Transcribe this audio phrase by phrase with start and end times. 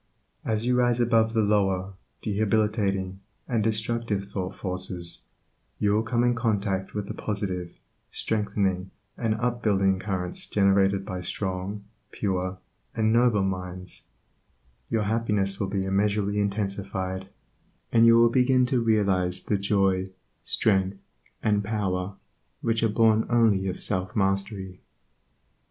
[0.43, 1.93] As you rise above the lower,
[2.23, 5.19] debilitating, and destructive thought forces,
[5.77, 7.77] you will come in contact with the positive,
[8.09, 12.57] strengthening, and up building currents generated by strong, pure,
[12.95, 14.05] and noble minds,
[14.89, 17.29] your happiness will be immeasurably intensified,
[17.91, 20.09] and you will begin to realize the joy,
[20.41, 20.97] strength,
[21.43, 22.15] and power,
[22.61, 24.81] which are born only of self mastery.